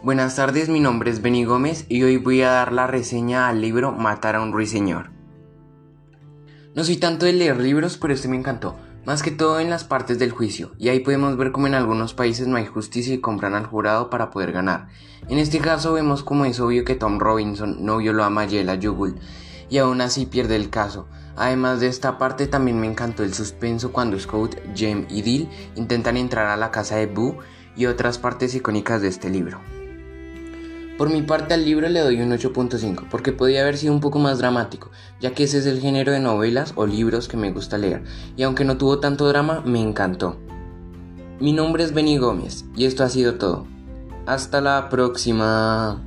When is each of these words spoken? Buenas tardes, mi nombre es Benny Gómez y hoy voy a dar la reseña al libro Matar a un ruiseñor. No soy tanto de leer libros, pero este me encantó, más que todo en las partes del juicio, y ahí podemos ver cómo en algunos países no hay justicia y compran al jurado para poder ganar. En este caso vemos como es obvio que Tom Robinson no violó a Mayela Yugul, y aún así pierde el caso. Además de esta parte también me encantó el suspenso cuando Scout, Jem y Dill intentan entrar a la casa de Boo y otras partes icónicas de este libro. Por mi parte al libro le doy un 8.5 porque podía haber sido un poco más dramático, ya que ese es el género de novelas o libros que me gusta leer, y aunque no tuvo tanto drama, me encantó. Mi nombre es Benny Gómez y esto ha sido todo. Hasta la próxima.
Buenas 0.00 0.36
tardes, 0.36 0.68
mi 0.68 0.78
nombre 0.78 1.10
es 1.10 1.22
Benny 1.22 1.42
Gómez 1.42 1.84
y 1.88 2.04
hoy 2.04 2.18
voy 2.18 2.42
a 2.42 2.52
dar 2.52 2.72
la 2.72 2.86
reseña 2.86 3.48
al 3.48 3.60
libro 3.60 3.90
Matar 3.90 4.36
a 4.36 4.40
un 4.40 4.52
ruiseñor. 4.52 5.10
No 6.76 6.84
soy 6.84 6.98
tanto 6.98 7.26
de 7.26 7.32
leer 7.32 7.58
libros, 7.58 7.98
pero 7.98 8.14
este 8.14 8.28
me 8.28 8.36
encantó, 8.36 8.76
más 9.04 9.24
que 9.24 9.32
todo 9.32 9.58
en 9.58 9.70
las 9.70 9.82
partes 9.82 10.20
del 10.20 10.30
juicio, 10.30 10.70
y 10.78 10.88
ahí 10.88 11.00
podemos 11.00 11.36
ver 11.36 11.50
cómo 11.50 11.66
en 11.66 11.74
algunos 11.74 12.14
países 12.14 12.46
no 12.46 12.56
hay 12.56 12.66
justicia 12.66 13.12
y 13.12 13.20
compran 13.20 13.54
al 13.54 13.66
jurado 13.66 14.08
para 14.08 14.30
poder 14.30 14.52
ganar. 14.52 14.86
En 15.28 15.38
este 15.38 15.58
caso 15.58 15.92
vemos 15.94 16.22
como 16.22 16.44
es 16.44 16.60
obvio 16.60 16.84
que 16.84 16.94
Tom 16.94 17.18
Robinson 17.18 17.84
no 17.84 17.96
violó 17.96 18.22
a 18.22 18.30
Mayela 18.30 18.76
Yugul, 18.76 19.16
y 19.68 19.78
aún 19.78 20.00
así 20.00 20.26
pierde 20.26 20.54
el 20.54 20.70
caso. 20.70 21.08
Además 21.34 21.80
de 21.80 21.88
esta 21.88 22.18
parte 22.18 22.46
también 22.46 22.78
me 22.78 22.86
encantó 22.86 23.24
el 23.24 23.34
suspenso 23.34 23.90
cuando 23.90 24.16
Scout, 24.20 24.54
Jem 24.76 25.06
y 25.10 25.22
Dill 25.22 25.48
intentan 25.74 26.16
entrar 26.16 26.46
a 26.46 26.56
la 26.56 26.70
casa 26.70 26.94
de 26.94 27.06
Boo 27.06 27.38
y 27.76 27.86
otras 27.86 28.18
partes 28.18 28.54
icónicas 28.54 29.02
de 29.02 29.08
este 29.08 29.28
libro. 29.28 29.60
Por 30.98 31.10
mi 31.10 31.22
parte 31.22 31.54
al 31.54 31.64
libro 31.64 31.88
le 31.88 32.00
doy 32.00 32.20
un 32.20 32.32
8.5 32.32 33.04
porque 33.08 33.30
podía 33.30 33.62
haber 33.62 33.76
sido 33.76 33.92
un 33.92 34.00
poco 34.00 34.18
más 34.18 34.38
dramático, 34.38 34.90
ya 35.20 35.32
que 35.32 35.44
ese 35.44 35.58
es 35.58 35.66
el 35.66 35.80
género 35.80 36.10
de 36.10 36.18
novelas 36.18 36.72
o 36.74 36.86
libros 36.86 37.28
que 37.28 37.36
me 37.36 37.52
gusta 37.52 37.78
leer, 37.78 38.02
y 38.36 38.42
aunque 38.42 38.64
no 38.64 38.78
tuvo 38.78 38.98
tanto 38.98 39.28
drama, 39.28 39.62
me 39.64 39.80
encantó. 39.80 40.38
Mi 41.38 41.52
nombre 41.52 41.84
es 41.84 41.94
Benny 41.94 42.18
Gómez 42.18 42.64
y 42.74 42.86
esto 42.86 43.04
ha 43.04 43.08
sido 43.08 43.36
todo. 43.36 43.64
Hasta 44.26 44.60
la 44.60 44.88
próxima. 44.88 46.02